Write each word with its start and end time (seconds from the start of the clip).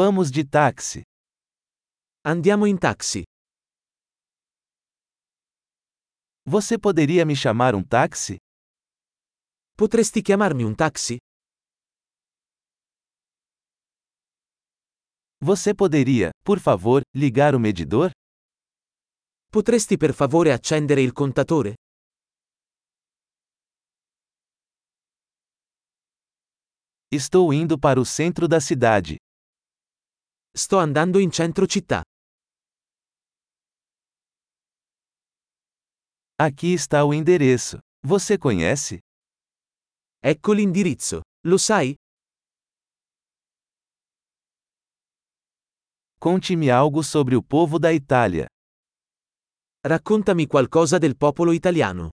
Vamos 0.00 0.30
de 0.30 0.44
táxi. 0.44 1.02
Andiamo 2.24 2.68
in 2.68 2.78
taxi. 2.78 3.24
Você 6.46 6.78
poderia 6.78 7.26
me 7.26 7.34
chamar 7.34 7.74
um 7.74 7.82
táxi? 7.82 8.36
Potresti 9.74 10.22
chiamarmi 10.22 10.62
un 10.62 10.76
taxi? 10.76 11.16
Você 15.40 15.74
poderia, 15.74 16.30
por 16.44 16.60
favor, 16.60 17.02
ligar 17.12 17.56
o 17.56 17.58
medidor? 17.58 18.12
Potresti 19.50 19.96
per 19.96 20.14
favore 20.14 20.52
accendere 20.52 21.02
il 21.02 21.12
contatore? 21.12 21.74
Estou 27.10 27.52
indo 27.52 27.76
para 27.76 27.98
o 27.98 28.04
centro 28.04 28.46
da 28.46 28.60
cidade. 28.60 29.16
Sto 30.58 30.78
andando 30.78 31.20
in 31.20 31.30
centro 31.30 31.66
città. 31.68 32.02
Aqui 36.34 36.72
está 36.74 37.04
o 37.04 37.14
endereço. 37.14 37.78
Você 38.04 38.36
conhece? 38.36 38.98
Ecco 40.20 40.52
l'indirizzo. 40.52 41.20
Lo 41.46 41.58
sai? 41.58 41.94
Conte-me 46.18 46.70
algo 46.70 47.04
sobre 47.04 47.36
o 47.36 47.42
povo 47.42 47.78
da 47.78 47.92
Itália. 47.92 48.48
Raccontami 49.86 50.48
qualcosa 50.48 50.98
del 50.98 51.16
popolo 51.16 51.52
italiano. 51.52 52.08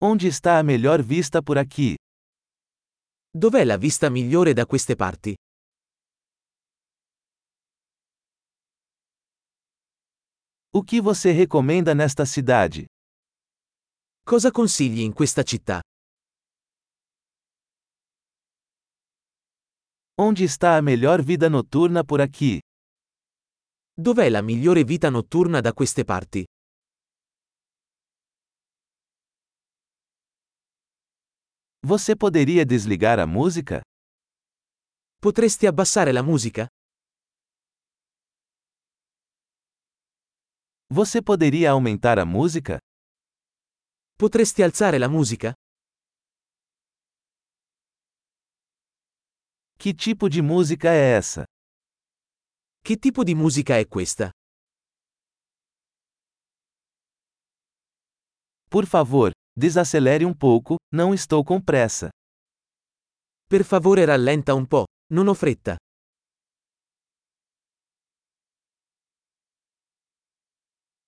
Onde 0.00 0.28
está 0.28 0.58
a 0.58 0.62
melhor 0.62 1.02
vista 1.02 1.42
por 1.42 1.58
aqui? 1.58 1.96
Dov'è 3.34 3.64
la 3.64 3.78
vista 3.78 4.10
migliore 4.10 4.52
da 4.52 4.66
queste 4.66 4.94
parti? 4.94 5.34
O 10.74 10.82
que 10.84 11.00
você 11.00 11.32
recomenda 11.32 11.94
nesta 11.94 12.26
cidade? 12.26 12.84
Cosa 14.22 14.50
consigli 14.50 15.00
in 15.00 15.14
questa 15.14 15.42
città? 15.42 15.80
Onde 20.18 20.44
está 20.44 20.76
a 20.76 20.82
melhor 20.82 21.22
vida 21.22 21.48
noturna 21.48 22.04
por 22.04 22.20
aqui? 22.20 22.60
Dov'è 23.94 24.28
la 24.28 24.42
migliore 24.42 24.84
vita 24.84 25.08
notturna 25.08 25.62
da 25.62 25.72
queste 25.72 26.04
parti? 26.04 26.44
Você 31.84 32.14
poderia 32.14 32.64
desligar 32.64 33.18
a 33.18 33.26
música? 33.26 33.80
Potresti 35.18 35.66
abbassare 35.66 36.12
la 36.12 36.22
musica? 36.22 36.68
Você 40.88 41.20
poderia 41.20 41.72
aumentar 41.72 42.20
a 42.20 42.24
música? 42.24 42.78
Potresti 44.16 44.62
alzare 44.62 44.96
la 44.98 45.08
musica? 45.08 45.52
Que 49.78 49.92
tipo 49.92 50.28
de 50.28 50.40
música 50.40 50.88
é 50.90 51.16
essa? 51.18 51.42
Che 52.84 52.96
tipo 52.96 53.24
di 53.24 53.34
musica 53.34 53.76
è 53.78 53.88
questa? 53.88 54.30
Por 58.70 58.86
favor, 58.86 59.32
desacelere 59.56 60.24
um 60.24 60.34
pouco, 60.34 60.76
não 60.92 61.12
estou 61.12 61.44
com 61.44 61.60
pressa. 61.60 62.08
Per 63.46 63.64
favore 63.64 64.04
rallenta 64.04 64.54
un 64.54 64.66
po', 64.66 64.86
non 65.12 65.28
ho 65.28 65.34
fretta. 65.34 65.76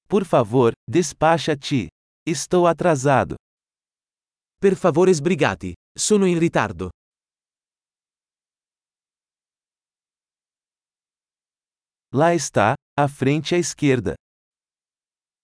Por 0.06 0.25
favor, 0.25 0.72
despacha-te. 0.88 1.88
Estou 2.27 2.66
atrasado. 2.66 3.34
Per 4.59 4.77
favore 4.77 5.12
sbrigati, 5.12 5.72
sono 5.93 6.27
in 6.27 6.38
ritardo. 6.38 6.91
Lá 12.12 12.33
está, 12.33 12.75
à 12.97 13.09
frente 13.09 13.54
à 13.54 13.59
esquerda. 13.59 14.15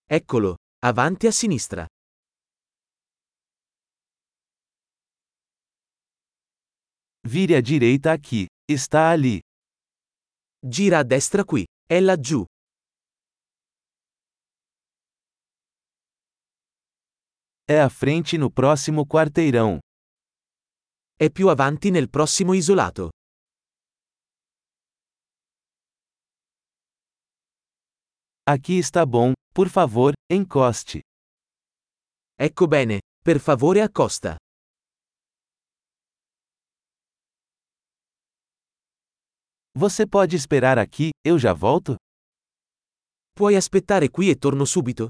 Eccolo, 0.09 0.55
avanti 0.83 1.27
a 1.27 1.33
sinistra. 1.33 1.87
Vire 7.33 7.55
à 7.55 7.61
direita 7.61 8.13
aqui. 8.13 8.47
Está 8.69 9.13
ali. 9.13 9.39
Gira 10.65 10.99
a 10.99 11.05
destra 11.05 11.45
qui. 11.45 11.65
È 11.87 12.01
laggiù. 12.01 12.45
É 17.69 17.81
à 17.81 17.89
frente 17.89 18.37
no 18.37 18.51
próximo 18.51 19.07
quarteirão. 19.07 19.79
È 21.17 21.31
più 21.31 21.49
avanti 21.49 21.91
nel 21.93 22.09
prossimo 22.11 22.53
isolato. 22.53 23.11
Aqui 28.45 28.79
está 28.81 29.07
bom, 29.07 29.33
por 29.55 29.69
favor, 29.69 30.15
encoste. 30.29 31.03
Ecco 32.37 32.67
bene, 32.67 32.99
per 33.23 33.39
favore 33.39 33.83
accosta. 33.83 34.37
Você 39.73 40.05
pode 40.05 40.35
esperar 40.35 40.79
aqui, 40.79 41.11
eu 41.25 41.39
já 41.39 41.53
volto? 41.53 41.95
Puoi 43.37 43.55
aspettare 43.55 44.09
qui 44.09 44.29
e 44.29 44.35
torno 44.35 44.67
subito? 44.67 45.09